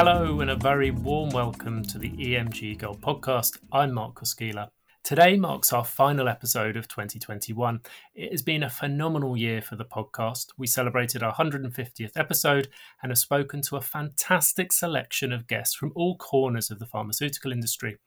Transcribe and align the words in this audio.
Hello, 0.00 0.42
and 0.42 0.50
a 0.52 0.54
very 0.54 0.92
warm 0.92 1.30
welcome 1.30 1.82
to 1.82 1.98
the 1.98 2.10
EMG 2.10 2.78
Gold 2.78 3.00
Podcast. 3.00 3.58
I'm 3.72 3.92
Mark 3.92 4.14
Koskila. 4.14 4.68
Today 5.02 5.36
marks 5.36 5.72
our 5.72 5.84
final 5.84 6.28
episode 6.28 6.76
of 6.76 6.86
2021. 6.86 7.80
It 8.14 8.30
has 8.30 8.40
been 8.40 8.62
a 8.62 8.70
phenomenal 8.70 9.36
year 9.36 9.60
for 9.60 9.74
the 9.74 9.84
podcast. 9.84 10.50
We 10.56 10.68
celebrated 10.68 11.24
our 11.24 11.34
150th 11.34 12.12
episode 12.14 12.68
and 13.02 13.10
have 13.10 13.18
spoken 13.18 13.60
to 13.62 13.76
a 13.76 13.80
fantastic 13.80 14.72
selection 14.72 15.32
of 15.32 15.48
guests 15.48 15.74
from 15.74 15.90
all 15.96 16.16
corners 16.16 16.70
of 16.70 16.78
the 16.78 16.86
pharmaceutical 16.86 17.50
industry. 17.50 17.98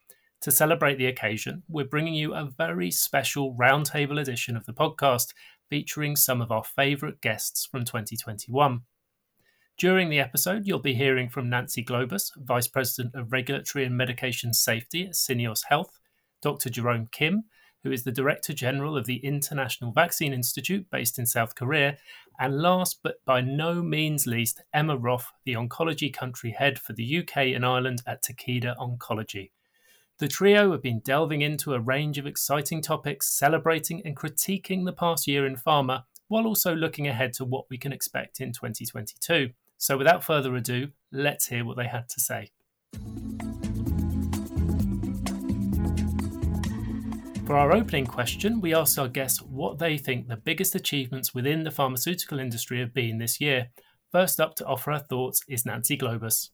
To 0.44 0.50
celebrate 0.50 0.98
the 0.98 1.08
occasion, 1.08 1.64
we're 1.68 1.84
bringing 1.84 2.14
you 2.14 2.34
a 2.34 2.50
very 2.58 2.90
special 2.90 3.54
roundtable 3.54 4.18
edition 4.18 4.56
of 4.56 4.66
the 4.66 4.72
podcast 4.74 5.34
featuring 5.70 6.16
some 6.16 6.42
of 6.42 6.54
our 6.54 6.64
favourite 6.64 7.20
guests 7.20 7.66
from 7.66 7.84
2021. 7.84 8.84
During 9.82 10.10
the 10.10 10.20
episode, 10.20 10.68
you'll 10.68 10.78
be 10.78 10.94
hearing 10.94 11.28
from 11.28 11.50
Nancy 11.50 11.84
Globus, 11.84 12.30
Vice 12.36 12.68
President 12.68 13.16
of 13.16 13.32
Regulatory 13.32 13.84
and 13.84 13.98
Medication 13.98 14.54
Safety 14.54 15.08
at 15.08 15.14
Syneos 15.14 15.64
Health, 15.70 16.00
Dr. 16.40 16.70
Jerome 16.70 17.10
Kim, 17.12 17.46
who 17.84 17.92
is 17.92 18.04
the 18.04 18.12
Director 18.12 18.54
General 18.54 18.96
of 18.96 19.08
the 19.08 19.16
International 19.26 19.92
Vaccine 19.92 20.34
Institute 20.34 20.86
based 20.92 21.18
in 21.18 21.26
South 21.26 21.56
Korea, 21.56 21.98
and 22.40 22.62
last 22.62 23.00
but 23.02 23.26
by 23.26 23.42
no 23.42 23.82
means 23.82 24.28
least, 24.28 24.62
Emma 24.72 24.96
Roth, 24.96 25.32
the 25.46 25.54
Oncology 25.54 26.14
Country 26.14 26.52
Head 26.52 26.78
for 26.78 26.94
the 26.94 27.18
UK 27.18 27.38
and 27.38 27.66
Ireland 27.66 28.04
at 28.06 28.24
Takeda 28.24 28.78
Oncology. 28.78 29.50
The 30.20 30.28
trio 30.28 30.74
have 30.74 30.84
been 30.84 31.00
delving 31.00 31.42
into 31.42 31.74
a 31.74 31.80
range 31.80 32.20
of 32.20 32.28
exciting 32.28 32.84
topics, 32.84 33.36
celebrating 33.36 34.04
and 34.06 34.16
critiquing 34.16 34.86
the 34.86 34.94
past 34.94 35.26
year 35.26 35.48
in 35.48 35.56
pharma, 35.56 36.04
while 36.28 36.46
also 36.46 36.76
looking 36.76 37.08
ahead 37.08 37.34
to 37.34 37.46
what 37.46 37.66
we 37.72 37.80
can 37.80 37.92
expect 37.92 38.42
in 38.42 38.54
2022. 38.54 39.50
So, 39.82 39.98
without 39.98 40.24
further 40.24 40.56
ado, 40.56 40.90
let's 41.12 41.48
hear 41.48 41.66
what 41.66 41.76
they 41.76 41.88
had 41.88 42.08
to 42.10 42.20
say. 42.20 42.52
For 47.48 47.58
our 47.58 47.74
opening 47.74 48.06
question, 48.06 48.62
we 48.62 48.76
asked 48.76 49.00
our 49.00 49.08
guests 49.08 49.42
what 49.42 49.80
they 49.80 49.98
think 49.98 50.28
the 50.28 50.38
biggest 50.38 50.76
achievements 50.76 51.34
within 51.34 51.64
the 51.64 51.72
pharmaceutical 51.72 52.38
industry 52.38 52.80
have 52.80 52.94
been 52.94 53.18
this 53.18 53.42
year. 53.42 53.70
First 54.12 54.40
up 54.40 54.54
to 54.58 54.66
offer 54.68 54.92
her 54.92 55.00
thoughts 55.00 55.42
is 55.48 55.66
Nancy 55.66 55.98
Globus. 55.98 56.52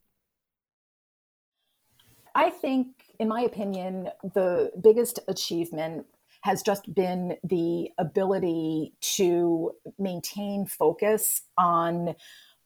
I 2.33 2.49
think, 2.49 2.87
in 3.19 3.27
my 3.27 3.41
opinion, 3.41 4.07
the 4.23 4.71
biggest 4.81 5.19
achievement 5.27 6.05
has 6.43 6.61
just 6.61 6.93
been 6.95 7.35
the 7.43 7.89
ability 7.97 8.93
to 9.01 9.73
maintain 9.99 10.65
focus 10.65 11.41
on 11.57 12.15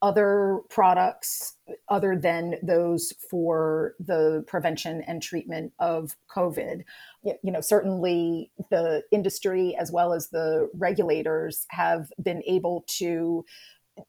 other 0.02 0.62
products 0.70 1.56
other 1.90 2.16
than 2.16 2.56
those 2.64 3.14
for 3.30 3.94
the 4.00 4.44
prevention 4.48 5.02
and 5.08 5.22
treatment 5.22 5.74
of 5.80 6.16
COVID. 6.36 6.84
You 7.24 7.52
know, 7.52 7.62
certainly 7.62 8.52
the 8.70 9.04
industry 9.12 9.76
as 9.80 9.92
well 9.92 10.14
as 10.14 10.30
the 10.30 10.70
regulators 10.74 11.66
have 11.70 12.12
been 12.22 12.42
able 12.48 12.84
to 12.98 13.46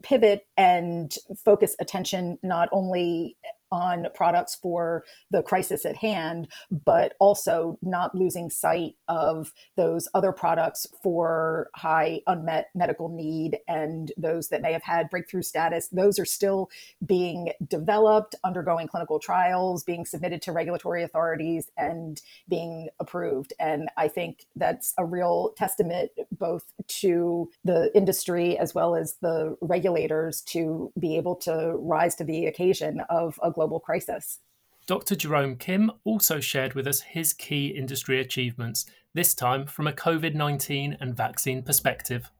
pivot 0.02 0.46
and 0.56 1.14
focus 1.44 1.76
attention 1.80 2.38
not 2.42 2.68
only 2.72 3.36
on 3.72 4.06
products 4.14 4.54
for 4.54 5.04
the 5.30 5.42
crisis 5.42 5.84
at 5.84 5.96
hand, 5.96 6.46
but 6.70 7.14
also 7.18 7.78
not 7.82 8.14
losing 8.14 8.50
sight 8.50 8.94
of 9.08 9.52
those 9.76 10.08
other 10.14 10.30
products 10.30 10.86
for 11.02 11.70
high 11.74 12.20
unmet 12.26 12.68
medical 12.74 13.08
need 13.08 13.58
and 13.66 14.12
those 14.16 14.48
that 14.48 14.62
may 14.62 14.72
have 14.72 14.82
had 14.82 15.10
breakthrough 15.10 15.42
status. 15.42 15.88
Those 15.88 16.18
are 16.18 16.24
still 16.24 16.70
being 17.04 17.52
developed, 17.66 18.34
undergoing 18.44 18.86
clinical 18.86 19.18
trials, 19.18 19.82
being 19.82 20.04
submitted 20.04 20.42
to 20.42 20.52
regulatory 20.52 21.02
authorities, 21.02 21.70
and 21.76 22.20
being 22.48 22.88
approved. 23.00 23.52
And 23.58 23.88
I 23.96 24.08
think 24.08 24.46
that's 24.54 24.92
a 24.98 25.04
real 25.04 25.54
testament 25.56 26.10
both 26.46 26.64
to 27.00 27.48
the 27.64 27.90
industry 27.94 28.58
as 28.58 28.74
well 28.74 28.94
as 28.94 29.16
the 29.22 29.56
regulators 29.60 30.42
to 30.52 30.92
be 30.98 31.16
able 31.16 31.36
to 31.36 31.54
rise 31.78 32.14
to 32.16 32.24
the 32.24 32.46
occasion 32.46 33.00
of 33.08 33.40
a 33.42 33.50
global 33.50 33.62
global 33.62 33.78
crisis. 33.78 34.40
Dr. 34.86 35.14
Jerome 35.14 35.56
Kim 35.56 35.92
also 36.04 36.40
shared 36.40 36.74
with 36.74 36.86
us 36.86 37.00
his 37.00 37.32
key 37.32 37.68
industry 37.68 38.20
achievements, 38.20 38.86
this 39.14 39.34
time 39.34 39.66
from 39.66 39.86
a 39.86 39.92
COVID 39.92 40.34
19 40.34 40.96
and 41.00 41.16
vaccine 41.16 41.62
perspective. 41.62 42.30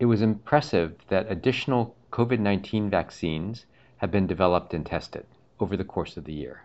It 0.00 0.06
was 0.06 0.22
impressive 0.22 0.94
that 1.08 1.30
additional 1.30 1.94
COVID 2.10 2.38
19 2.40 2.88
vaccines 2.88 3.66
have 3.98 4.10
been 4.10 4.26
developed 4.26 4.72
and 4.72 4.86
tested 4.86 5.26
over 5.60 5.76
the 5.76 5.84
course 5.84 6.16
of 6.16 6.24
the 6.24 6.32
year. 6.32 6.64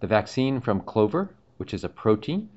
The 0.00 0.08
vaccine 0.08 0.60
from 0.60 0.80
Clover, 0.80 1.30
which 1.58 1.72
is 1.72 1.84
a 1.84 1.88
protein, 1.88 2.48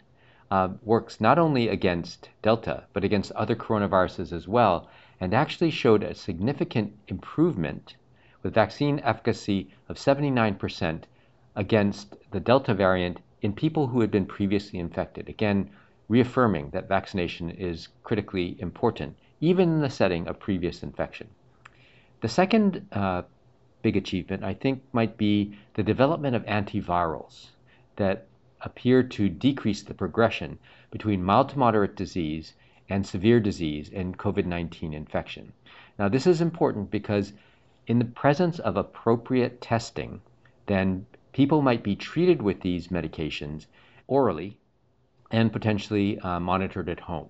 uh, 0.50 0.70
works 0.84 1.20
not 1.20 1.38
only 1.38 1.68
against 1.68 2.30
Delta, 2.42 2.84
but 2.94 3.04
against 3.04 3.32
other 3.34 3.56
coronaviruses 3.56 4.32
as 4.32 4.48
well, 4.48 4.90
and 5.20 5.34
actually 5.34 5.72
showed 5.72 6.04
a 6.04 6.14
significant 6.14 6.94
improvement 7.08 7.96
with 8.44 8.54
vaccine 8.54 9.00
efficacy 9.00 9.70
of 9.90 9.98
79% 9.98 11.04
against 11.56 12.16
the 12.32 12.40
Delta 12.40 12.74
variant 12.74 13.20
in 13.42 13.54
people 13.54 13.88
who 13.88 14.02
had 14.02 14.12
been 14.12 14.26
previously 14.26 14.80
infected. 14.80 15.28
Again, 15.28 15.70
reaffirming 16.08 16.70
that 16.70 16.88
vaccination 16.88 17.50
is 17.50 17.90
critically 18.04 18.56
important, 18.60 19.16
even 19.42 19.70
in 19.70 19.82
the 19.82 19.90
setting 19.90 20.28
of 20.28 20.40
previous 20.40 20.84
infection. 20.84 21.28
The 22.22 22.30
second 22.30 22.88
uh, 22.92 23.24
big 23.82 23.98
achievement, 23.98 24.44
I 24.44 24.54
think, 24.54 24.82
might 24.94 25.18
be 25.18 25.58
the 25.74 25.84
development 25.84 26.36
of 26.36 26.46
antivirals 26.46 27.48
that 27.98 28.28
appear 28.62 29.04
to 29.04 29.30
decrease 29.30 29.84
the 29.84 29.94
progression 29.94 30.58
between 30.92 31.24
mild 31.24 31.50
to 31.50 31.60
moderate 31.60 31.96
disease 31.96 32.54
and 32.90 33.06
severe 33.06 33.40
disease 33.40 33.90
in 33.90 34.16
COVID 34.16 34.46
19 34.46 34.94
infection. 34.94 35.54
Now, 36.00 36.10
this 36.10 36.26
is 36.26 36.42
important 36.42 36.90
because 36.90 37.34
in 37.88 38.00
the 38.00 38.06
presence 38.06 38.60
of 38.60 38.78
appropriate 38.78 39.62
testing, 39.62 40.22
then 40.66 41.06
people 41.32 41.62
might 41.62 41.84
be 41.84 41.96
treated 41.96 42.42
with 42.42 42.62
these 42.62 42.88
medications 42.88 43.66
orally 44.08 44.58
and 45.32 45.52
potentially 45.52 46.20
uh, 46.20 46.40
monitored 46.40 46.90
at 46.90 47.02
home. 47.02 47.30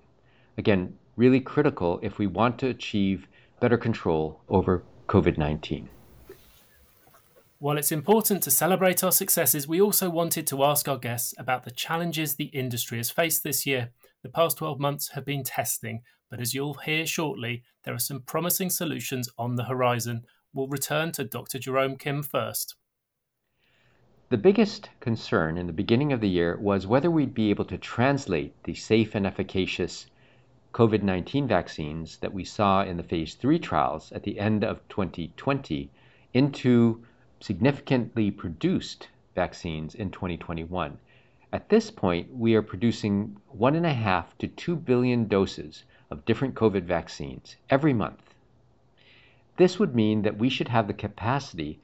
Again, 0.56 0.96
really 1.16 1.40
critical 1.40 1.98
if 2.02 2.18
we 2.18 2.26
want 2.26 2.58
to 2.58 2.68
achieve 2.68 3.28
better 3.60 3.76
control 3.76 4.40
over 4.48 4.82
COVID 5.08 5.36
19. 5.36 5.88
While 7.60 7.78
it's 7.78 7.92
important 7.92 8.42
to 8.44 8.50
celebrate 8.50 9.02
our 9.02 9.12
successes, 9.12 9.66
we 9.66 9.80
also 9.80 10.08
wanted 10.08 10.46
to 10.46 10.64
ask 10.64 10.88
our 10.88 10.98
guests 10.98 11.34
about 11.38 11.64
the 11.64 11.70
challenges 11.70 12.34
the 12.34 12.44
industry 12.44 12.98
has 12.98 13.10
faced 13.10 13.42
this 13.42 13.66
year. 13.66 13.90
The 14.22 14.28
past 14.28 14.58
12 14.58 14.78
months 14.78 15.10
have 15.10 15.24
been 15.24 15.42
testing, 15.42 16.02
but 16.30 16.40
as 16.40 16.54
you'll 16.54 16.74
hear 16.74 17.04
shortly, 17.04 17.64
there 17.84 17.94
are 17.94 17.98
some 17.98 18.22
promising 18.22 18.70
solutions 18.70 19.28
on 19.38 19.56
the 19.56 19.64
horizon 19.64 20.22
We'll 20.54 20.66
return 20.68 21.12
to 21.12 21.24
Dr. 21.24 21.58
Jerome 21.58 21.96
Kim 21.96 22.22
first. 22.22 22.74
The 24.30 24.38
biggest 24.38 24.88
concern 24.98 25.58
in 25.58 25.66
the 25.66 25.72
beginning 25.72 26.12
of 26.12 26.20
the 26.20 26.28
year 26.28 26.56
was 26.58 26.86
whether 26.86 27.10
we'd 27.10 27.34
be 27.34 27.50
able 27.50 27.66
to 27.66 27.76
translate 27.76 28.54
the 28.64 28.74
safe 28.74 29.14
and 29.14 29.26
efficacious 29.26 30.06
COVID 30.72 31.02
19 31.02 31.46
vaccines 31.46 32.16
that 32.18 32.32
we 32.32 32.44
saw 32.44 32.82
in 32.82 32.96
the 32.96 33.02
phase 33.02 33.34
3 33.34 33.58
trials 33.58 34.10
at 34.12 34.22
the 34.22 34.38
end 34.40 34.64
of 34.64 34.80
2020 34.88 35.90
into 36.32 37.04
significantly 37.40 38.30
produced 38.30 39.08
vaccines 39.34 39.94
in 39.94 40.10
2021. 40.10 40.98
At 41.52 41.68
this 41.68 41.90
point, 41.90 42.34
we 42.34 42.54
are 42.54 42.62
producing 42.62 43.36
one 43.48 43.74
and 43.74 43.86
a 43.86 43.94
half 43.94 44.36
to 44.38 44.48
two 44.48 44.76
billion 44.76 45.28
doses 45.28 45.84
of 46.10 46.24
different 46.24 46.54
COVID 46.54 46.82
vaccines 46.82 47.56
every 47.70 47.92
month. 47.92 48.34
This 49.56 49.78
would 49.78 49.94
mean 49.94 50.22
that 50.22 50.38
we 50.38 50.48
should 50.48 50.68
have 50.68 50.86
the 50.86 50.94
capacity 50.94 51.80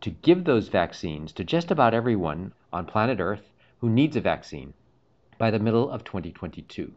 to 0.00 0.10
give 0.10 0.44
those 0.44 0.68
vaccines 0.68 1.32
to 1.32 1.44
just 1.44 1.70
about 1.70 1.94
everyone 1.94 2.52
on 2.72 2.86
planet 2.86 3.18
Earth 3.20 3.52
who 3.80 3.88
needs 3.88 4.16
a 4.16 4.20
vaccine 4.20 4.74
by 5.38 5.50
the 5.50 5.58
middle 5.58 5.90
of 5.90 6.04
2022. 6.04 6.92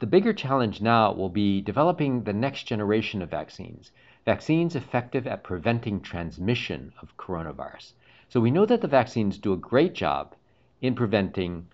The 0.00 0.06
bigger 0.06 0.32
challenge 0.32 0.80
now 0.80 1.12
will 1.12 1.28
be 1.28 1.60
developing 1.60 2.24
the 2.24 2.32
next 2.32 2.64
generation 2.64 3.22
of 3.22 3.30
vaccines, 3.30 3.92
vaccines 4.24 4.76
effective 4.76 5.26
at 5.26 5.42
preventing 5.42 6.00
transmission 6.00 6.92
of 7.00 7.16
coronavirus. 7.16 7.92
So 8.28 8.40
we 8.40 8.50
know 8.50 8.66
that 8.66 8.80
the 8.80 8.88
vaccines 8.88 9.38
do 9.38 9.52
a 9.52 9.56
great 9.56 9.94
job 9.94 10.34
in 10.80 10.94
preventing 10.94 11.66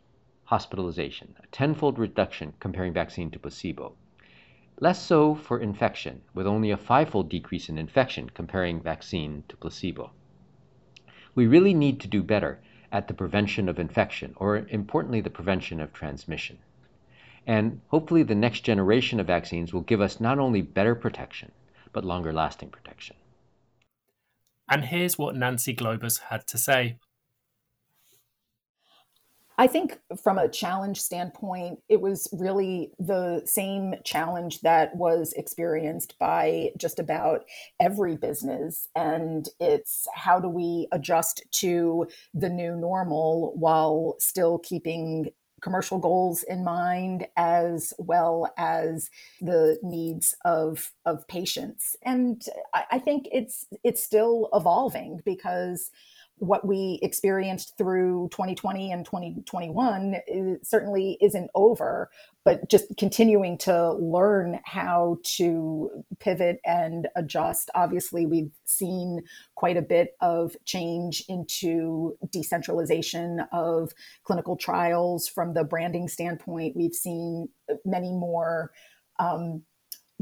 hospitalization, 0.45 1.35
a 1.43 1.47
tenfold 1.49 1.99
reduction 1.99 2.55
comparing 2.61 2.93
vaccine 2.93 3.31
to 3.33 3.39
placebo. 3.39 3.95
Less 4.79 5.03
so 5.03 5.35
for 5.35 5.59
infection, 5.59 6.23
with 6.35 6.47
only 6.47 6.71
a 6.71 6.77
fivefold 6.77 7.29
decrease 7.29 7.69
in 7.69 7.79
infection 7.79 8.31
comparing 8.31 8.81
vaccine 8.81 9.43
to 9.49 9.57
placebo. 9.57 10.13
We 11.35 11.47
really 11.47 11.75
need 11.75 12.01
to 12.01 12.09
do 12.09 12.23
better 12.23 12.61
at 12.93 13.09
the 13.09 13.15
prevention 13.15 13.69
of 13.69 13.79
infection, 13.79 14.35
or 14.37 14.59
importantly, 14.69 15.21
the 15.21 15.31
prevention 15.31 15.81
of 15.81 15.93
transmission. 15.93 16.59
And 17.47 17.81
hopefully, 17.89 18.23
the 18.23 18.35
next 18.35 18.61
generation 18.61 19.19
of 19.19 19.27
vaccines 19.27 19.73
will 19.73 19.81
give 19.81 20.01
us 20.01 20.21
not 20.21 20.39
only 20.39 20.63
better 20.63 20.95
protection, 20.95 21.53
but 21.97 22.05
longer 22.05 22.31
lasting 22.31 22.69
protection. 22.69 23.17
And 24.71 24.85
here's 24.85 25.17
what 25.17 25.35
Nancy 25.35 25.75
Globus 25.75 26.21
had 26.29 26.47
to 26.49 26.59
say. 26.59 26.99
I 29.57 29.67
think 29.67 29.99
from 30.23 30.37
a 30.37 30.51
challenge 30.51 31.01
standpoint, 31.01 31.79
it 31.89 32.03
was 32.03 32.29
really 32.35 32.93
the 32.99 33.41
same 33.47 33.95
challenge 34.05 34.61
that 34.61 34.95
was 34.95 35.33
experienced 35.39 36.19
by 36.19 36.73
just 36.77 36.99
about 36.99 37.47
every 37.81 38.19
business. 38.19 38.89
And 38.95 39.49
it's 39.59 40.07
how 40.15 40.39
do 40.39 40.51
we 40.51 40.89
adjust 40.93 41.45
to 41.63 42.09
the 42.35 42.51
new 42.51 42.77
normal 42.77 43.55
while 43.57 44.17
still 44.19 44.59
keeping 44.59 45.31
commercial 45.67 45.99
goals 45.99 46.45
in 46.45 46.63
mind 46.63 47.27
as 47.37 47.93
well 47.99 48.53
as 48.57 49.11
the 49.41 49.79
needs 49.83 50.37
of 50.45 50.93
of 51.05 51.27
patients. 51.27 51.97
And 52.03 52.41
I, 52.73 52.83
I 52.93 52.99
think 53.01 53.27
it's 53.33 53.67
it's 53.83 54.03
still 54.11 54.49
evolving 54.53 55.23
because 55.25 55.91
what 56.39 56.67
we 56.67 56.99
experienced 57.03 57.79
through 57.79 58.29
2020 58.31 58.93
and 58.93 59.05
2021 59.05 60.17
is, 60.27 60.59
certainly 60.69 61.17
isn't 61.21 61.51
over, 61.55 62.11
but 62.45 62.69
just 62.69 62.87
continuing 62.99 63.57
to 63.59 63.95
learn 63.95 64.61
how 64.65 65.19
to 65.25 65.91
pivot 66.21 66.61
and 66.65 67.09
adjust. 67.17 67.71
Obviously, 67.75 68.27
we've 68.27 68.53
seen 68.65 69.23
quite 69.55 69.77
a 69.77 69.83
bit 69.83 70.11
of 70.21 70.55
change 70.65 71.25
into 71.29 72.17
decentralization 72.31 73.41
of 73.53 73.93
clinical 74.25 74.57
trials 74.57 75.27
from 75.27 75.55
the 75.55 75.65
branding 75.65 76.09
standpoint. 76.09 76.77
We've 76.77 76.95
seen 76.95 77.49
many 77.85 78.13
more. 78.13 78.73
Um, 79.19 79.63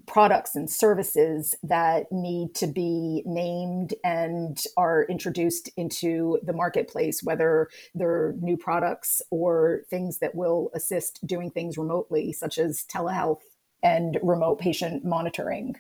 products 0.06 0.54
and 0.54 0.68
services 0.68 1.54
that 1.62 2.10
need 2.10 2.54
to 2.54 2.66
be 2.66 3.22
named 3.24 3.94
and 4.04 4.62
are 4.76 5.04
introduced 5.04 5.70
into 5.76 6.38
the 6.42 6.52
marketplace, 6.52 7.22
whether 7.22 7.68
they're 7.94 8.34
new 8.40 8.56
products 8.56 9.22
or 9.30 9.82
things 9.88 10.18
that 10.18 10.34
will 10.34 10.70
assist 10.74 11.24
doing 11.26 11.50
things 11.50 11.78
remotely, 11.78 12.32
such 12.32 12.58
as 12.58 12.84
telehealth 12.92 13.42
and 13.82 14.18
remote 14.22 14.58
patient 14.58 15.04
monitoring. 15.04 15.76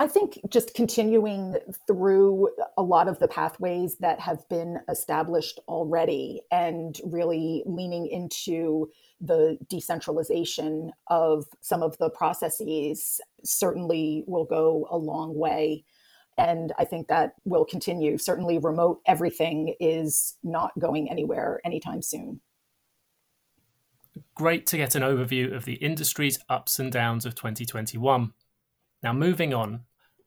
I 0.00 0.08
think 0.08 0.40
just 0.48 0.74
continuing 0.74 1.56
through 1.86 2.50
a 2.76 2.82
lot 2.82 3.06
of 3.06 3.20
the 3.20 3.28
pathways 3.28 3.96
that 3.98 4.18
have 4.18 4.48
been 4.48 4.80
established 4.88 5.60
already 5.68 6.42
and 6.50 6.98
really 7.04 7.62
leaning 7.64 8.08
into 8.08 8.90
the 9.24 9.58
decentralization 9.68 10.92
of 11.08 11.46
some 11.60 11.82
of 11.82 11.96
the 11.98 12.10
processes 12.10 13.20
certainly 13.42 14.24
will 14.26 14.44
go 14.44 14.86
a 14.90 14.96
long 14.96 15.36
way. 15.36 15.84
And 16.36 16.72
I 16.78 16.84
think 16.84 17.08
that 17.08 17.34
will 17.44 17.64
continue. 17.64 18.18
Certainly, 18.18 18.58
remote 18.58 19.00
everything 19.06 19.74
is 19.78 20.36
not 20.42 20.72
going 20.78 21.08
anywhere 21.10 21.60
anytime 21.64 22.02
soon. 22.02 22.40
Great 24.34 24.66
to 24.66 24.76
get 24.76 24.94
an 24.94 25.02
overview 25.02 25.54
of 25.54 25.64
the 25.64 25.74
industry's 25.74 26.38
ups 26.48 26.78
and 26.78 26.90
downs 26.90 27.24
of 27.24 27.34
2021. 27.34 28.32
Now, 29.02 29.12
moving 29.12 29.54
on, 29.54 29.82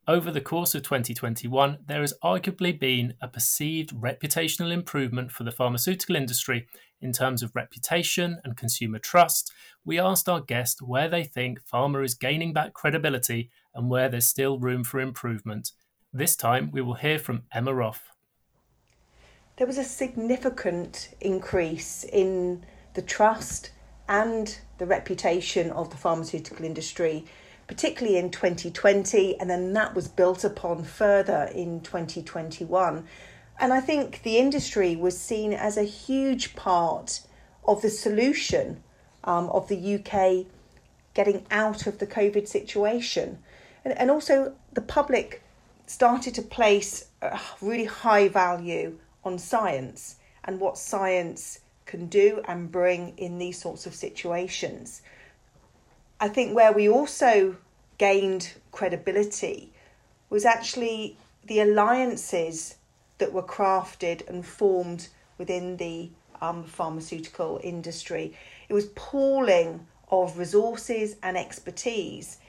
over 0.07 0.31
the 0.31 0.39
course 0.39 0.73
of 0.73 0.83
2021, 0.83 1.79
there 1.85 1.99
has 1.99 2.13
arguably 2.23 2.77
been 2.77 3.13
a 3.21 3.27
perceived 3.27 3.93
reputational 3.93 4.71
improvement 4.71 5.31
for 5.33 5.43
the 5.43 5.51
pharmaceutical 5.51 6.15
industry 6.15 6.65
in 7.01 7.11
terms 7.11 7.43
of 7.43 7.55
reputation 7.55 8.39
and 8.45 8.55
consumer 8.55 8.99
trust. 8.99 9.51
We 9.83 9.99
asked 9.99 10.29
our 10.29 10.39
guest 10.39 10.81
where 10.81 11.09
they 11.09 11.25
think 11.25 11.59
pharma 11.61 12.05
is 12.05 12.13
gaining 12.13 12.53
back 12.53 12.73
credibility 12.73 13.49
and 13.75 13.89
where 13.89 14.07
there's 14.07 14.27
still 14.27 14.57
room 14.59 14.85
for 14.85 15.01
improvement. 15.01 15.73
This 16.13 16.37
time, 16.37 16.71
we 16.71 16.81
will 16.81 16.93
hear 16.93 17.19
from 17.19 17.43
Emma 17.53 17.73
Roth. 17.73 18.09
There 19.57 19.67
was 19.67 19.77
a 19.77 19.83
significant 19.83 21.15
increase 21.19 22.05
in 22.05 22.65
the 22.93 23.01
trust 23.01 23.71
and 24.07 24.57
the 24.77 24.85
reputation 24.85 25.69
of 25.71 25.89
the 25.89 25.97
pharmaceutical 25.97 26.65
industry 26.65 27.25
particularly 27.67 28.17
in 28.17 28.31
2020, 28.31 29.39
and 29.39 29.49
then 29.49 29.73
that 29.73 29.93
was 29.93 30.07
built 30.07 30.43
upon 30.43 30.83
further 30.83 31.49
in 31.53 31.81
2021. 31.81 33.05
And 33.59 33.73
I 33.73 33.81
think 33.81 34.23
the 34.23 34.37
industry 34.37 34.95
was 34.95 35.19
seen 35.19 35.53
as 35.53 35.77
a 35.77 35.83
huge 35.83 36.55
part 36.55 37.21
of 37.67 37.81
the 37.81 37.89
solution 37.89 38.83
um, 39.23 39.49
of 39.49 39.67
the 39.67 39.95
UK 39.95 40.45
getting 41.13 41.45
out 41.51 41.87
of 41.87 41.97
the 41.97 42.07
COVID 42.07 42.47
situation. 42.47 43.39
And, 43.83 43.97
and 43.97 44.09
also, 44.11 44.53
the 44.73 44.81
public 44.81 45.43
started 45.87 46.35
to 46.35 46.41
place 46.41 47.09
a 47.21 47.39
really 47.61 47.85
high 47.85 48.27
value 48.27 48.97
on 49.23 49.39
science 49.39 50.17
and 50.43 50.59
what 50.59 50.77
science 50.77 51.59
can 51.85 52.07
do 52.07 52.41
and 52.47 52.71
bring 52.71 53.13
in 53.17 53.39
these 53.39 53.59
sorts 53.59 53.85
of 53.85 53.95
situations. 53.95 55.01
I 56.19 56.27
think 56.29 56.55
where 56.55 56.71
we 56.71 56.89
also 56.89 57.57
gained 57.97 58.53
credibility 58.71 59.71
was 60.29 60.45
actually 60.45 61.17
the 61.45 61.59
alliances 61.59 62.75
that 63.19 63.33
were 63.33 63.43
crafted 63.43 64.27
and 64.27 64.45
formed 64.45 65.07
within 65.37 65.77
the 65.77 66.09
um, 66.41 66.63
pharmaceutical 66.63 67.59
industry. 67.63 68.35
It 68.67 68.73
was 68.73 68.87
pooling 68.95 69.85
of 70.09 70.37
resources 70.37 71.17
and 71.21 71.37
expertise 71.37 72.39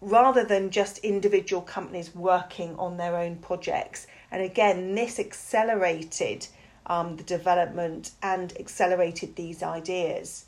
rather 0.00 0.44
than 0.44 0.70
just 0.70 0.98
individual 0.98 1.62
companies 1.62 2.14
working 2.14 2.76
on 2.76 2.96
their 2.96 3.16
own 3.16 3.36
projects. 3.36 4.06
And 4.30 4.42
again, 4.42 4.94
this 4.94 5.18
accelerated 5.18 6.46
um, 6.86 7.16
the 7.16 7.22
development 7.22 8.10
and 8.22 8.52
accelerated 8.58 9.36
these 9.36 9.62
ideas. 9.62 10.44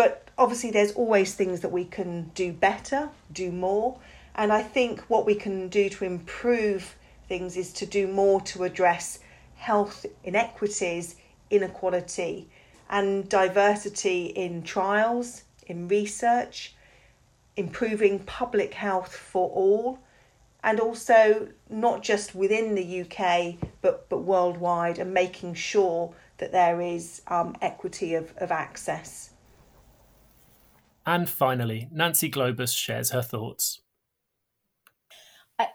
But 0.00 0.30
obviously, 0.38 0.70
there's 0.70 0.92
always 0.92 1.34
things 1.34 1.60
that 1.60 1.72
we 1.72 1.84
can 1.84 2.30
do 2.34 2.54
better, 2.54 3.10
do 3.30 3.52
more. 3.52 3.98
And 4.34 4.50
I 4.50 4.62
think 4.62 5.02
what 5.08 5.26
we 5.26 5.34
can 5.34 5.68
do 5.68 5.90
to 5.90 6.06
improve 6.06 6.96
things 7.28 7.54
is 7.54 7.70
to 7.74 7.84
do 7.84 8.08
more 8.08 8.40
to 8.52 8.64
address 8.64 9.18
health 9.56 10.06
inequities, 10.24 11.16
inequality, 11.50 12.48
and 12.88 13.28
diversity 13.28 14.28
in 14.28 14.62
trials, 14.62 15.42
in 15.66 15.86
research, 15.86 16.74
improving 17.58 18.20
public 18.20 18.72
health 18.72 19.14
for 19.14 19.50
all, 19.50 19.98
and 20.64 20.80
also 20.80 21.48
not 21.68 22.02
just 22.02 22.34
within 22.34 22.74
the 22.74 23.02
UK 23.02 23.56
but, 23.82 24.08
but 24.08 24.20
worldwide, 24.20 24.98
and 24.98 25.12
making 25.12 25.52
sure 25.52 26.14
that 26.38 26.52
there 26.52 26.80
is 26.80 27.20
um, 27.28 27.54
equity 27.60 28.14
of, 28.14 28.32
of 28.38 28.50
access. 28.50 29.29
And 31.06 31.28
finally, 31.28 31.88
Nancy 31.90 32.30
Globus 32.30 32.76
shares 32.76 33.10
her 33.10 33.22
thoughts. 33.22 33.80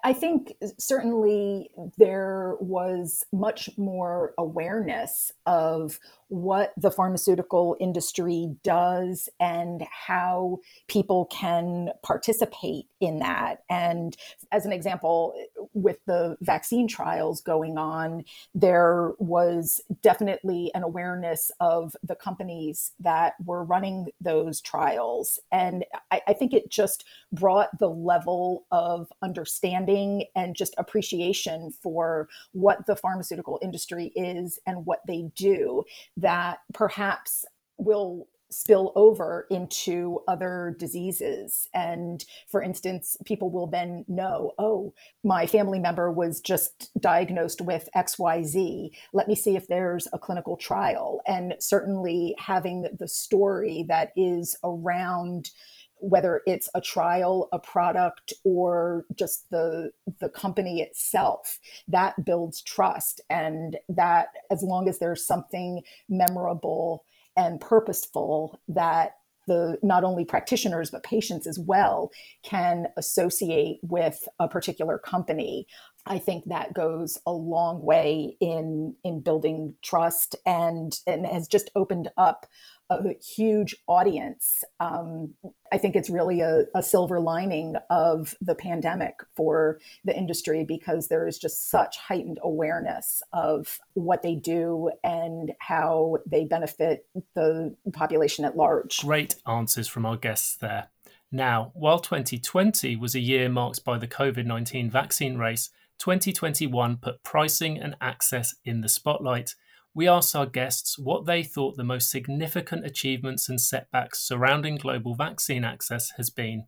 I 0.04 0.14
think 0.14 0.54
certainly 0.80 1.70
there 1.98 2.56
was 2.60 3.24
much 3.32 3.70
more 3.78 4.34
awareness 4.38 5.32
of 5.46 6.00
what 6.28 6.74
the 6.78 6.92
pharmaceutical 6.92 7.78
industry 7.80 8.56
does 8.64 9.30
and 9.40 9.86
how 10.08 10.60
people 10.88 11.26
can 11.26 11.90
participate 12.04 12.86
in 13.00 13.20
that. 13.20 13.64
And 13.70 14.16
as 14.52 14.66
an 14.66 14.72
example, 14.72 15.36
with 15.74 15.98
the 16.08 16.38
vaccine 16.42 16.88
trials 16.88 17.42
going 17.42 17.78
on, 17.78 18.26
there 18.54 19.12
was 19.20 19.82
definitely 20.02 20.72
an 20.74 20.84
awareness 20.84 21.52
of 21.60 21.96
the 22.04 22.16
companies 22.16 22.94
that 23.00 23.36
were 23.46 23.64
running 23.64 24.08
those 24.20 24.62
trials. 24.62 25.40
And 25.52 25.86
I, 26.12 26.22
I 26.28 26.34
think 26.34 26.54
it 26.54 26.70
just 26.70 27.06
brought 27.32 27.78
the 27.78 27.90
level 27.90 28.66
of 28.72 29.12
understanding 29.22 30.26
and 30.36 30.56
just 30.56 30.74
appreciation 30.78 31.72
for 31.72 32.30
what 32.54 32.86
the 32.88 32.96
pharmaceutical 32.96 33.60
industry 33.62 34.12
is 34.16 34.60
and 34.66 34.86
what 34.86 35.02
they 35.08 35.30
do 35.36 35.84
that 36.18 36.60
perhaps 36.74 37.46
will 37.78 38.28
spill 38.50 38.94
over 38.96 39.48
into 39.50 40.20
other 40.28 40.76
diseases. 40.80 41.68
And 41.74 42.24
for 42.48 42.62
instance, 42.62 43.18
people 43.26 43.50
will 43.50 43.68
then 43.68 44.06
know, 44.08 44.54
oh, 44.58 44.94
my 45.24 45.46
family 45.46 45.80
member 45.80 46.12
was 46.12 46.40
just 46.40 46.92
diagnosed 47.02 47.60
with 47.60 47.90
XYZ. 47.96 48.92
Let 49.14 49.28
me 49.28 49.36
see 49.36 49.56
if 49.56 49.68
there's 49.68 50.08
a 50.14 50.20
clinical 50.20 50.56
trial. 50.58 51.22
And 51.28 51.56
certainly 51.60 52.36
having 52.38 52.88
the 52.98 53.08
story 53.08 53.86
that 53.90 54.12
is 54.16 54.56
around 54.64 55.50
whether 56.00 56.42
it's 56.46 56.70
a 56.76 56.82
trial, 56.82 57.50
a 57.52 57.60
product, 57.60 58.34
or 58.44 59.06
just 59.16 59.50
the 59.50 59.92
the 60.20 60.30
company 60.30 60.82
itself, 60.82 61.60
that 61.88 62.26
builds 62.26 62.62
trust. 62.62 63.22
And 63.30 63.78
that 63.90 64.28
as 64.52 64.62
long 64.64 64.88
as 64.90 65.00
there's 65.00 65.26
something 65.26 65.82
memorable 66.10 67.04
and 67.36 67.60
purposeful 67.60 68.60
that 68.68 69.16
the 69.48 69.78
not 69.84 70.04
only 70.04 70.26
practitioners 70.26 70.90
but 70.90 71.04
patients 71.04 71.46
as 71.46 71.60
well 71.60 72.12
can 72.44 72.88
associate 72.98 73.80
with 73.84 74.28
a 74.40 74.48
particular 74.48 74.98
company 74.98 75.68
I 76.08 76.20
think 76.20 76.46
that 76.46 76.74
goes 76.74 77.18
a 77.26 77.32
long 77.32 77.82
way 77.82 78.38
in 78.40 78.96
in 79.04 79.22
building 79.22 79.76
trust 79.82 80.36
and 80.46 80.98
and 81.08 81.26
has 81.26 81.48
just 81.48 81.72
opened 81.76 82.10
up 82.18 82.46
a 82.90 83.16
huge 83.20 83.76
audience. 83.88 84.64
Um, 84.80 85.34
I 85.72 85.78
think 85.78 85.96
it's 85.96 86.10
really 86.10 86.42
a, 86.42 86.66
a, 86.76 86.84
silver 86.84 87.20
lining 87.20 87.76
of 87.90 88.36
the 88.42 88.54
pandemic 88.54 89.16
for 89.36 89.80
the 90.04 90.16
industry 90.16 90.64
because 90.64 91.08
there 91.08 91.28
is 91.28 91.40
just 91.40 91.72
such 91.72 91.98
heightened 91.98 92.40
awareness 92.44 93.24
of 93.34 93.80
what 93.96 94.22
they 94.22 94.36
do 94.36 94.92
and 95.04 95.54
how 95.60 96.18
they 96.28 96.46
benefit 96.46 97.08
the 97.34 97.76
population 97.92 98.46
at 98.46 98.56
large. 98.56 99.00
Great 99.00 99.36
answers 99.48 99.88
from 99.88 100.06
our 100.06 100.18
guests 100.18 100.56
there. 100.56 100.90
Now, 101.32 101.72
while 101.74 102.00
2020 102.00 102.96
was 102.96 103.16
a 103.16 103.20
year 103.20 103.50
marked 103.50 103.84
by 103.84 103.98
the 103.98 104.08
COVID 104.08 104.46
19 104.46 104.92
vaccine 104.92 105.38
race, 105.38 105.72
2021 106.00 106.98
put 106.98 107.24
pricing 107.24 107.80
and 107.80 107.96
access 108.02 108.56
in 108.64 108.82
the 108.82 108.90
spotlight. 108.90 109.56
We 109.94 110.08
asked 110.08 110.36
our 110.36 110.46
guests 110.46 111.00
what 111.00 111.26
they 111.26 111.44
thought 111.44 111.78
the 111.78 111.84
most 111.84 112.10
significant 112.10 112.86
achievements 112.86 113.48
and 113.48 113.60
setbacks 113.60 114.20
surrounding 114.20 114.76
global 114.76 115.16
vaccine 115.16 115.64
access 115.64 116.12
has 116.18 116.30
been. 116.30 116.66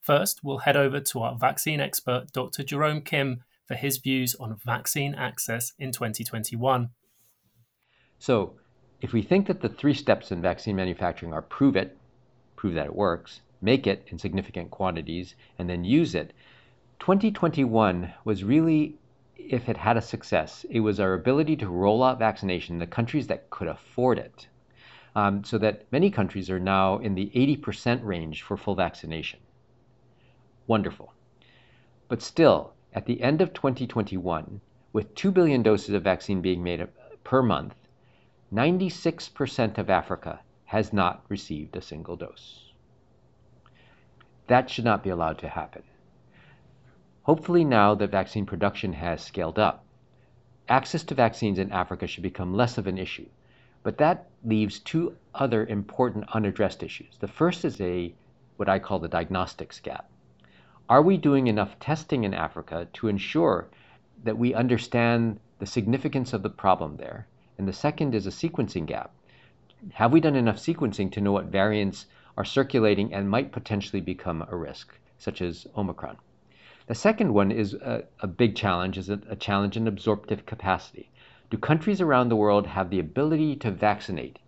First, 0.00 0.40
we'll 0.42 0.58
head 0.58 0.76
over 0.76 1.00
to 1.00 1.20
our 1.20 1.36
vaccine 1.38 1.80
expert, 1.80 2.32
Dr. 2.32 2.62
Jerome 2.62 3.02
Kim, 3.02 3.42
for 3.66 3.74
his 3.74 3.98
views 3.98 4.34
on 4.34 4.56
vaccine 4.56 5.14
access 5.14 5.72
in 5.78 5.92
2021. 5.92 6.90
So, 8.18 8.54
if 9.00 9.12
we 9.12 9.22
think 9.22 9.46
that 9.48 9.60
the 9.60 9.68
three 9.68 9.94
steps 9.94 10.30
in 10.30 10.42
vaccine 10.42 10.76
manufacturing 10.76 11.32
are 11.32 11.42
prove 11.42 11.74
it, 11.74 11.96
prove 12.54 12.74
that 12.74 12.86
it 12.86 12.94
works, 12.94 13.40
make 13.60 13.86
it 13.86 14.04
in 14.08 14.18
significant 14.18 14.70
quantities, 14.70 15.34
and 15.58 15.68
then 15.68 15.84
use 15.84 16.14
it, 16.14 16.32
2021 17.02 18.14
was 18.24 18.44
really, 18.44 18.94
if 19.36 19.68
it 19.68 19.76
had 19.76 19.96
a 19.96 20.00
success, 20.00 20.64
it 20.70 20.78
was 20.78 21.00
our 21.00 21.14
ability 21.14 21.56
to 21.56 21.68
roll 21.68 22.04
out 22.04 22.20
vaccination 22.20 22.76
in 22.76 22.78
the 22.78 22.86
countries 22.86 23.26
that 23.26 23.50
could 23.50 23.66
afford 23.66 24.20
it. 24.20 24.46
Um, 25.16 25.42
so 25.42 25.58
that 25.58 25.82
many 25.90 26.12
countries 26.12 26.48
are 26.48 26.60
now 26.60 26.98
in 26.98 27.16
the 27.16 27.28
80% 27.34 28.04
range 28.04 28.42
for 28.42 28.56
full 28.56 28.76
vaccination. 28.76 29.40
Wonderful. 30.68 31.12
But 32.06 32.22
still, 32.22 32.72
at 32.94 33.06
the 33.06 33.20
end 33.20 33.40
of 33.40 33.52
2021, 33.52 34.60
with 34.92 35.12
2 35.16 35.32
billion 35.32 35.64
doses 35.64 35.96
of 35.96 36.04
vaccine 36.04 36.40
being 36.40 36.62
made 36.62 36.86
per 37.24 37.42
month, 37.42 37.74
96% 38.54 39.76
of 39.76 39.90
Africa 39.90 40.38
has 40.66 40.92
not 40.92 41.24
received 41.28 41.74
a 41.74 41.82
single 41.82 42.14
dose. 42.14 42.70
That 44.46 44.70
should 44.70 44.84
not 44.84 45.02
be 45.02 45.10
allowed 45.10 45.38
to 45.38 45.48
happen. 45.48 45.82
Hopefully, 47.24 47.64
now 47.64 47.94
that 47.94 48.10
vaccine 48.10 48.46
production 48.46 48.92
has 48.94 49.22
scaled 49.22 49.58
up, 49.58 49.84
access 50.68 51.04
to 51.04 51.14
vaccines 51.14 51.58
in 51.58 51.70
Africa 51.70 52.06
should 52.06 52.22
become 52.22 52.54
less 52.54 52.78
of 52.78 52.86
an 52.86 52.98
issue. 52.98 53.26
But 53.82 53.98
that 53.98 54.28
leaves 54.44 54.78
two 54.78 55.16
other 55.34 55.64
important 55.66 56.24
unaddressed 56.32 56.82
issues. 56.82 57.16
The 57.18 57.28
first 57.28 57.64
is 57.64 57.80
a 57.80 58.14
what 58.56 58.68
I 58.68 58.78
call 58.78 58.98
the 58.98 59.08
diagnostics 59.08 59.80
gap. 59.80 60.10
Are 60.88 61.02
we 61.02 61.16
doing 61.16 61.46
enough 61.46 61.78
testing 61.78 62.24
in 62.24 62.34
Africa 62.34 62.88
to 62.94 63.08
ensure 63.08 63.68
that 64.24 64.38
we 64.38 64.54
understand 64.54 65.40
the 65.58 65.66
significance 65.66 66.32
of 66.32 66.42
the 66.42 66.50
problem 66.50 66.96
there? 66.96 67.26
And 67.58 67.66
the 67.68 67.72
second 67.72 68.14
is 68.14 68.26
a 68.26 68.30
sequencing 68.30 68.86
gap. 68.86 69.12
Have 69.94 70.12
we 70.12 70.20
done 70.20 70.36
enough 70.36 70.58
sequencing 70.58 71.10
to 71.12 71.20
know 71.20 71.32
what 71.32 71.46
variants 71.46 72.06
are 72.36 72.44
circulating 72.44 73.12
and 73.12 73.28
might 73.28 73.52
potentially 73.52 74.00
become 74.00 74.46
a 74.48 74.56
risk, 74.56 74.98
such 75.18 75.42
as 75.42 75.66
Omicron. 75.76 76.16
The 76.88 76.94
second 76.94 77.32
one 77.32 77.52
is 77.52 77.74
a, 77.74 78.04
a 78.20 78.26
big 78.26 78.56
challenge, 78.56 78.98
is 78.98 79.08
a, 79.08 79.20
a 79.28 79.36
challenge 79.36 79.76
in 79.76 79.86
absorptive 79.86 80.46
capacity. 80.46 81.10
Do 81.50 81.56
countries 81.56 82.00
around 82.00 82.28
the 82.28 82.36
world 82.36 82.66
have 82.66 82.90
the 82.90 82.98
ability 82.98 83.56
to 83.56 83.70
vaccinate 83.70 84.38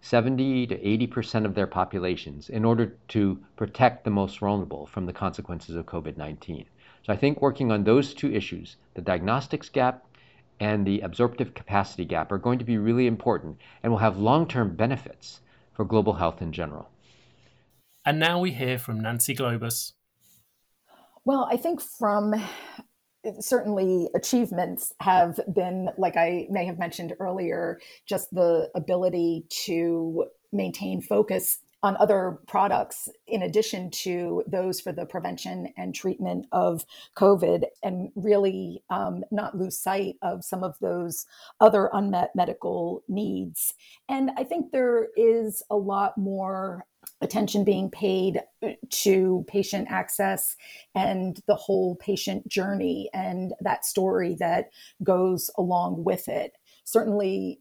70 0.00 0.66
to 0.66 0.76
80% 0.76 1.44
of 1.46 1.54
their 1.54 1.66
populations 1.66 2.50
in 2.50 2.64
order 2.64 2.96
to 3.08 3.38
protect 3.56 4.04
the 4.04 4.10
most 4.10 4.38
vulnerable 4.40 4.86
from 4.86 5.06
the 5.06 5.12
consequences 5.12 5.76
of 5.76 5.86
COVID 5.86 6.16
19? 6.16 6.66
So 7.04 7.12
I 7.12 7.16
think 7.16 7.40
working 7.40 7.72
on 7.72 7.84
those 7.84 8.12
two 8.12 8.32
issues, 8.32 8.76
the 8.94 9.00
diagnostics 9.00 9.68
gap 9.68 10.04
and 10.60 10.86
the 10.86 11.00
absorptive 11.00 11.54
capacity 11.54 12.04
gap, 12.04 12.30
are 12.30 12.38
going 12.38 12.58
to 12.58 12.64
be 12.64 12.78
really 12.78 13.06
important 13.06 13.58
and 13.82 13.90
will 13.90 13.98
have 13.98 14.18
long 14.18 14.46
term 14.46 14.76
benefits 14.76 15.40
for 15.72 15.84
global 15.84 16.12
health 16.12 16.42
in 16.42 16.52
general. 16.52 16.90
And 18.04 18.18
now 18.18 18.40
we 18.40 18.50
hear 18.50 18.78
from 18.78 19.00
Nancy 19.00 19.34
Globus. 19.34 19.92
Well, 21.24 21.48
I 21.50 21.56
think 21.56 21.80
from 21.80 22.34
certainly 23.38 24.08
achievements 24.14 24.92
have 25.00 25.38
been, 25.54 25.90
like 25.96 26.16
I 26.16 26.46
may 26.50 26.64
have 26.66 26.78
mentioned 26.78 27.14
earlier, 27.20 27.78
just 28.06 28.30
the 28.32 28.70
ability 28.74 29.46
to 29.64 30.24
maintain 30.52 31.00
focus 31.00 31.60
on 31.84 31.96
other 31.98 32.38
products 32.46 33.08
in 33.26 33.42
addition 33.42 33.90
to 33.90 34.44
those 34.46 34.80
for 34.80 34.92
the 34.92 35.04
prevention 35.04 35.72
and 35.76 35.94
treatment 35.94 36.46
of 36.52 36.84
COVID, 37.16 37.64
and 37.82 38.10
really 38.14 38.82
um, 38.90 39.24
not 39.32 39.56
lose 39.56 39.78
sight 39.78 40.14
of 40.22 40.44
some 40.44 40.62
of 40.62 40.76
those 40.80 41.26
other 41.60 41.90
unmet 41.92 42.30
medical 42.36 43.02
needs. 43.08 43.74
And 44.08 44.30
I 44.36 44.44
think 44.44 44.70
there 44.70 45.08
is 45.16 45.62
a 45.70 45.76
lot 45.76 46.16
more 46.16 46.84
attention 47.22 47.64
being 47.64 47.90
paid 47.90 48.40
uh, 48.62 48.70
to 48.90 49.44
patient 49.48 49.88
access 49.90 50.56
and 50.94 51.40
the 51.46 51.54
whole 51.54 51.96
patient 51.96 52.46
journey 52.48 53.08
and 53.14 53.54
that 53.60 53.84
story 53.84 54.36
that 54.38 54.70
goes 55.02 55.50
along 55.56 56.04
with 56.04 56.28
it. 56.28 56.52
Certainly, 56.84 57.60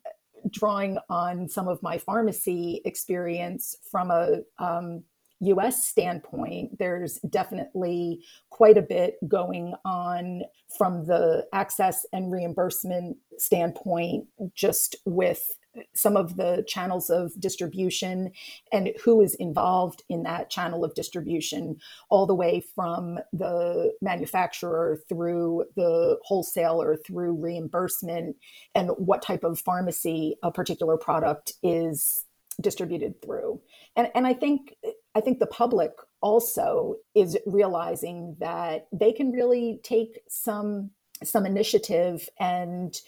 drawing 0.49 0.97
on 1.09 1.47
some 1.47 1.67
of 1.67 1.81
my 1.83 1.97
pharmacy 1.97 2.81
experience 2.83 3.75
from 3.89 4.09
a 4.09 4.39
um, 4.57 5.03
US 5.41 5.85
standpoint, 5.85 6.77
there's 6.77 7.19
definitely 7.29 8.23
quite 8.49 8.77
a 8.77 8.81
bit 8.81 9.15
going 9.27 9.73
on 9.85 10.43
from 10.77 11.05
the 11.05 11.47
access 11.53 12.05
and 12.13 12.31
reimbursement 12.31 13.17
standpoint, 13.37 14.25
just 14.55 14.95
with 15.05 15.53
some 15.93 16.17
of 16.17 16.35
the 16.37 16.63
channels 16.67 17.09
of 17.09 17.39
distribution 17.39 18.31
and 18.71 18.91
who 19.03 19.21
is 19.21 19.35
involved 19.35 20.03
in 20.09 20.23
that 20.23 20.49
channel 20.49 20.83
of 20.83 20.93
distribution, 20.95 21.77
all 22.09 22.25
the 22.25 22.35
way 22.35 22.61
from 22.75 23.19
the 23.31 23.93
manufacturer 24.01 24.99
through 25.07 25.65
the 25.75 26.17
wholesaler 26.23 26.97
through 26.97 27.33
reimbursement, 27.33 28.35
and 28.75 28.89
what 28.97 29.21
type 29.21 29.43
of 29.43 29.59
pharmacy 29.59 30.35
a 30.43 30.51
particular 30.51 30.97
product 30.97 31.53
is 31.63 32.25
distributed 32.59 33.21
through. 33.21 33.61
And, 33.95 34.09
and 34.13 34.27
I 34.27 34.33
think 34.33 34.75
I 35.15 35.21
think 35.21 35.39
the 35.39 35.47
public 35.47 35.91
also 36.21 36.95
is 37.15 37.37
realizing 37.45 38.35
that 38.39 38.87
they 38.91 39.11
can 39.11 39.31
really 39.31 39.79
take 39.83 40.19
some 40.27 40.91
some 41.23 41.45
initiative 41.45 42.27
and 42.39 42.99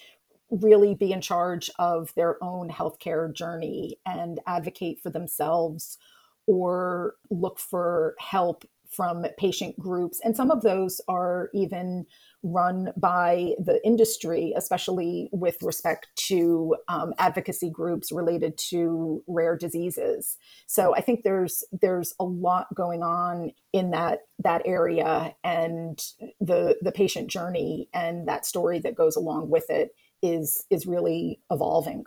really 0.62 0.93
be 0.95 1.12
in 1.12 1.22
charge 1.22 1.69
of 1.79 2.13
their 2.15 2.41
own 2.43 2.69
healthcare 2.69 3.33
journey 3.33 3.98
and 4.05 4.39
advocate 4.45 5.00
for 5.01 5.10
themselves 5.10 5.98
or 6.45 7.15
look 7.29 7.60
for 7.60 8.15
help 8.19 8.65
from 8.89 9.25
patient 9.38 9.77
groups. 9.79 10.19
And 10.24 10.36
some 10.36 10.51
of 10.51 10.62
those 10.62 11.01
are 11.07 11.50
even 11.53 12.05
run 12.43 12.91
by 12.97 13.53
the 13.57 13.79
industry, 13.85 14.53
especially 14.55 15.29
with 15.31 15.57
respect 15.62 16.07
to 16.15 16.75
um, 16.89 17.13
advocacy 17.17 17.69
groups 17.69 18.12
related 18.12 18.57
to 18.57 19.23
rare 19.27 19.57
diseases. 19.57 20.38
So 20.67 20.93
I 20.93 21.01
think 21.01 21.23
there's 21.23 21.63
there's 21.71 22.13
a 22.19 22.25
lot 22.25 22.67
going 22.75 23.01
on 23.01 23.51
in 23.71 23.91
that 23.91 24.19
that 24.39 24.62
area, 24.65 25.33
and 25.43 26.00
the 26.39 26.77
the 26.81 26.91
patient 26.91 27.29
journey 27.29 27.89
and 27.93 28.27
that 28.27 28.45
story 28.45 28.79
that 28.79 28.95
goes 28.95 29.15
along 29.15 29.50
with 29.50 29.69
it 29.69 29.95
is 30.21 30.65
is 30.69 30.85
really 30.85 31.39
evolving. 31.50 32.05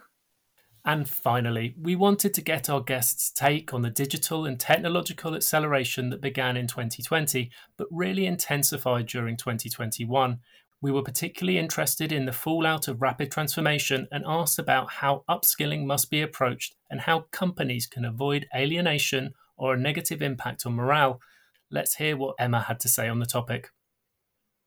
And 0.87 1.09
finally, 1.09 1.75
we 1.77 1.97
wanted 1.97 2.33
to 2.35 2.41
get 2.41 2.71
our 2.71 2.81
guests' 2.81 3.33
take 3.33 3.75
on 3.75 3.83
the 3.83 3.91
digital 3.91 4.47
and 4.47 4.59
technological 4.59 5.35
acceleration 5.35 6.11
that 6.11 6.21
began 6.21 6.57
in 6.57 6.69
2020, 6.69 7.51
but 7.77 7.89
really 7.91 8.25
intensified 8.25 9.07
during 9.07 9.37
2021. 9.37 10.39
We 10.81 10.93
were 10.93 11.03
particularly 11.03 11.59
interested 11.59 12.13
in 12.13 12.25
the 12.25 12.33
fallout 12.33 12.87
of 12.87 13.03
rapid 13.03 13.33
transformation 13.33 14.07
and 14.13 14.23
asked 14.25 14.61
about 14.61 14.93
how 14.93 15.25
upskilling 15.29 15.87
must 15.87 16.09
be 16.09 16.23
approached 16.23 16.77
and 16.89 17.01
how 17.01 17.27
companies 17.33 17.89
can 17.89 18.05
avoid 18.05 18.47
alienation 18.55 19.35
or 19.57 19.75
a 19.75 19.81
negative 19.81 20.23
impact 20.23 20.67
on 20.67 20.75
morale. 20.75 21.21
Let's 21.69 21.97
hear 21.97 22.17
what 22.17 22.37
Emma 22.39 22.61
had 22.61 22.79
to 22.81 22.89
say 22.89 23.09
on 23.09 23.19
the 23.19 23.27
topic. 23.27 23.71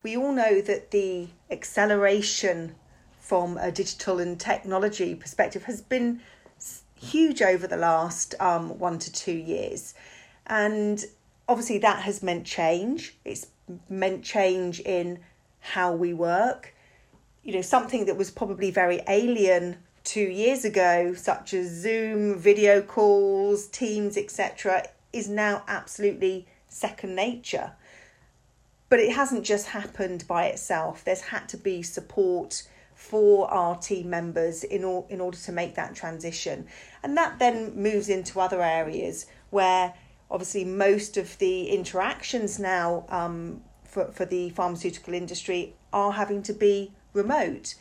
We 0.04 0.18
all 0.18 0.34
know 0.34 0.60
that 0.60 0.92
the 0.92 1.30
acceleration 1.50 2.76
from 3.30 3.60
a 3.60 3.72
digital 3.72 4.18
and 4.18 4.40
technology 4.40 5.14
perspective 5.14 5.66
has 5.66 5.84
been 5.84 6.20
huge 6.96 7.44
over 7.44 7.68
the 7.68 7.78
last 7.78 8.34
um, 8.40 8.80
one 8.80 8.98
to 8.98 9.14
two 9.14 9.38
years. 9.38 9.94
And 10.48 11.06
obviously, 11.48 11.78
that 11.78 12.02
has 12.02 12.24
meant 12.24 12.48
change. 12.48 13.16
It's 13.24 13.46
meant 13.88 14.24
change 14.24 14.80
in 14.80 15.20
how 15.60 15.94
we 15.94 16.12
work. 16.12 16.74
You 17.44 17.54
know, 17.54 17.62
something 17.62 18.06
that 18.06 18.18
was 18.18 18.32
probably 18.32 18.72
very 18.72 19.02
alien 19.08 19.78
two 20.04 20.28
years 20.28 20.66
ago, 20.66 21.14
such 21.14 21.54
as 21.54 21.70
Zoom, 21.70 22.36
video 22.36 22.82
calls, 22.82 23.68
Teams, 23.68 24.18
etc., 24.18 24.88
is 25.14 25.30
now 25.30 25.62
absolutely 25.68 26.48
second 26.68 27.14
nature. 27.14 27.74
But 28.90 29.00
it 29.00 29.12
hasn't 29.12 29.46
just 29.46 29.68
happened 29.68 30.26
by 30.28 30.48
itself. 30.48 31.06
There's 31.06 31.22
had 31.22 31.48
to 31.50 31.58
be 31.58 31.84
support 31.84 32.64
for 33.00 33.50
our 33.50 33.78
team 33.78 34.10
members 34.10 34.66
in, 34.66 34.84
in 35.08 35.22
order 35.22 35.38
to 35.38 35.54
make 35.54 35.74
that 35.74 35.96
transition. 35.96 36.68
And 37.02 37.16
that 37.16 37.40
then 37.40 37.74
moves 37.82 38.10
into 38.10 38.42
other 38.42 38.62
areas 38.62 39.26
where 39.52 39.94
obviously 40.30 40.66
most 40.66 41.16
of 41.16 41.38
the 41.38 41.70
interactions 41.70 42.60
now 42.60 43.06
um, 43.08 43.62
for, 43.86 44.12
for 44.12 44.26
the 44.26 44.50
pharmaceutical 44.50 45.14
industry 45.14 45.74
are 45.94 46.12
having 46.12 46.44
to 46.44 46.54
be 46.54 46.92
remote. 47.14 47.76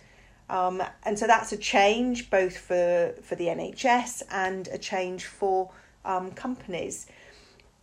Um, 0.48 0.80
and 1.02 1.18
so 1.18 1.26
that's 1.26 1.50
a 1.50 1.58
change 1.58 2.30
both 2.30 2.56
for, 2.56 3.12
for 3.20 3.34
the 3.34 3.46
NHS 3.46 4.22
and 4.30 4.68
a 4.68 4.78
change 4.78 5.24
for 5.26 5.72
um, 6.04 6.30
companies. 6.30 7.08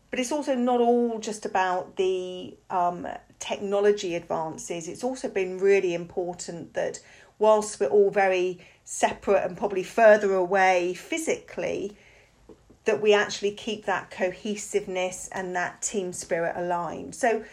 But 0.10 0.22
it's 0.22 0.32
also 0.32 0.56
not 0.56 0.80
all 0.80 1.20
just 1.20 1.46
about 1.46 1.98
the 1.98 2.56
um, 2.70 3.06
technology 3.40 4.16
advances. 4.16 4.88
It's 4.88 5.04
also 5.04 5.28
been 5.28 5.60
really 5.60 5.94
important 5.94 6.74
that 6.74 7.00
whilst 7.40 7.80
we're 7.80 7.88
all 7.88 8.12
very 8.12 8.60
separate 8.84 9.44
and 9.44 9.58
probably 9.58 9.84
further 9.84 10.34
away 10.34 10.94
physically, 10.94 11.96
that 12.86 13.02
we 13.02 13.14
actually 13.14 13.52
keep 13.52 13.86
that 13.86 14.12
cohesiveness 14.12 15.28
and 15.32 15.56
that 15.56 15.82
team 15.82 16.14
spirit 16.14 16.54
aligned. 16.56 17.16
So 17.16 17.44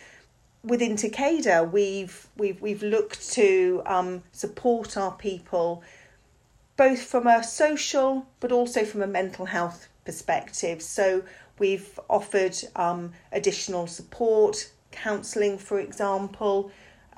within 0.62 0.96
Takeda, 0.96 1.70
we've 1.70 2.28
we've 2.36 2.60
we've 2.60 2.82
looked 2.82 3.30
to 3.32 3.82
um, 3.86 4.22
support 4.32 4.96
our 4.96 5.12
people 5.12 5.82
both 6.76 7.02
from 7.02 7.26
a 7.26 7.42
social 7.42 8.26
but 8.40 8.52
also 8.52 8.84
from 8.84 9.02
a 9.02 9.06
mental 9.06 9.46
health 9.46 9.88
perspective. 10.04 10.82
So 10.82 11.22
we've 11.58 11.98
offered 12.08 12.56
um, 12.76 13.12
additional 13.32 13.86
support, 13.86 14.70
counselling, 14.90 15.58
for 15.58 15.78
example, 15.78 16.70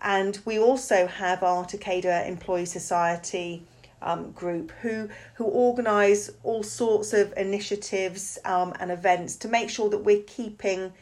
and 0.03 0.39
we 0.45 0.59
also 0.59 1.07
have 1.07 1.43
our 1.43 1.65
Takeda 1.65 2.27
Employee 2.29 2.67
Society 2.67 3.67
um, 4.03 4.31
group 4.33 4.71
who 4.83 5.09
who 5.35 5.45
organise 5.45 6.31
all 6.43 6.63
sorts 6.63 7.13
of 7.13 7.33
initiatives 7.37 8.39
um, 8.45 8.75
and 8.79 8.91
events 8.91 9.37
to 9.37 9.49
make 9.49 9.71
sure 9.71 9.89
that 9.91 9.99
we're 9.99 10.23
keeping 10.23 10.93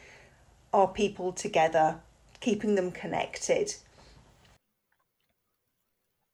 our 0.73 0.87
people 0.87 1.31
together, 1.31 1.99
keeping 2.39 2.75
them 2.75 2.91
connected. 2.91 3.75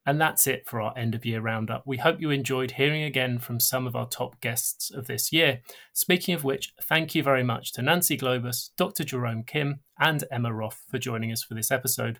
And 0.06 0.20
that's 0.20 0.48
it 0.48 0.68
for 0.68 0.82
our 0.82 0.98
end 0.98 1.14
of 1.14 1.26
year 1.26 1.42
roundup. 1.42 1.86
We 1.86 1.98
hope 1.98 2.20
you 2.20 2.32
enjoyed 2.32 2.72
hearing 2.72 3.04
again 3.04 3.38
from 3.38 3.60
some 3.60 3.86
of 3.86 3.96
our 3.96 4.08
top 4.08 4.42
guests 4.42 4.90
of 4.90 5.06
this 5.06 5.32
year. 5.32 5.60
Speaking 5.94 6.34
of 6.34 6.44
which, 6.44 6.74
thank 6.82 7.14
you 7.14 7.22
very 7.22 7.44
much 7.44 7.74
to 7.74 7.84
Nancy 7.84 8.18
Globus, 8.18 8.70
Dr. 8.76 9.04
Jerome 9.04 9.44
Kim, 9.44 9.82
and 10.00 10.24
Emma 10.32 10.52
Roth 10.52 10.84
for 10.90 10.98
joining 10.98 11.32
us 11.32 11.44
for 11.44 11.54
this 11.54 11.70
episode. 11.70 12.20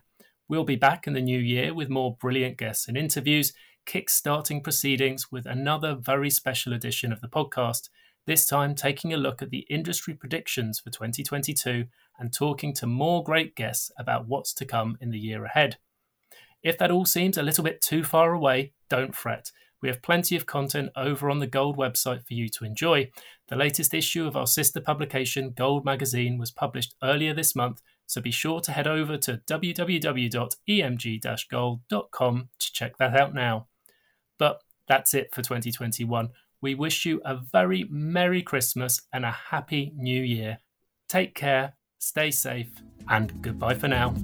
We'll 0.50 0.64
be 0.64 0.74
back 0.74 1.06
in 1.06 1.12
the 1.12 1.20
new 1.20 1.38
year 1.38 1.72
with 1.72 1.88
more 1.88 2.16
brilliant 2.16 2.56
guests 2.56 2.88
and 2.88 2.96
interviews, 2.96 3.52
kick-starting 3.86 4.64
proceedings 4.64 5.30
with 5.30 5.46
another 5.46 5.94
very 5.94 6.28
special 6.28 6.72
edition 6.72 7.12
of 7.12 7.20
the 7.20 7.28
podcast, 7.28 7.88
this 8.26 8.46
time 8.46 8.74
taking 8.74 9.12
a 9.12 9.16
look 9.16 9.42
at 9.42 9.50
the 9.50 9.64
industry 9.70 10.12
predictions 10.12 10.80
for 10.80 10.90
2022 10.90 11.84
and 12.18 12.32
talking 12.32 12.74
to 12.74 12.88
more 12.88 13.22
great 13.22 13.54
guests 13.54 13.92
about 13.96 14.26
what's 14.26 14.52
to 14.54 14.64
come 14.64 14.98
in 15.00 15.12
the 15.12 15.20
year 15.20 15.44
ahead. 15.44 15.76
If 16.64 16.76
that 16.78 16.90
all 16.90 17.04
seems 17.04 17.38
a 17.38 17.44
little 17.44 17.62
bit 17.62 17.80
too 17.80 18.02
far 18.02 18.32
away, 18.32 18.72
don't 18.88 19.14
fret. 19.14 19.52
We 19.80 19.88
have 19.88 20.02
plenty 20.02 20.34
of 20.34 20.46
content 20.46 20.90
over 20.96 21.30
on 21.30 21.38
the 21.38 21.46
Gold 21.46 21.76
website 21.76 22.26
for 22.26 22.34
you 22.34 22.48
to 22.48 22.64
enjoy. 22.64 23.12
The 23.46 23.54
latest 23.54 23.94
issue 23.94 24.26
of 24.26 24.36
our 24.36 24.48
sister 24.48 24.80
publication, 24.80 25.52
Gold 25.56 25.84
Magazine, 25.84 26.38
was 26.38 26.50
published 26.50 26.96
earlier 27.04 27.34
this 27.34 27.54
month, 27.54 27.80
so 28.10 28.20
be 28.20 28.32
sure 28.32 28.60
to 28.60 28.72
head 28.72 28.88
over 28.88 29.16
to 29.16 29.40
www.emg 29.46 31.48
gold.com 31.48 32.48
to 32.58 32.72
check 32.72 32.96
that 32.96 33.16
out 33.16 33.32
now. 33.32 33.68
But 34.36 34.62
that's 34.88 35.14
it 35.14 35.32
for 35.32 35.42
2021. 35.42 36.30
We 36.60 36.74
wish 36.74 37.06
you 37.06 37.22
a 37.24 37.36
very 37.36 37.86
Merry 37.88 38.42
Christmas 38.42 39.02
and 39.12 39.24
a 39.24 39.30
Happy 39.30 39.92
New 39.94 40.24
Year. 40.24 40.58
Take 41.08 41.36
care, 41.36 41.74
stay 42.00 42.32
safe, 42.32 42.82
and 43.08 43.40
goodbye 43.42 43.74
for 43.74 43.86
now. 43.86 44.16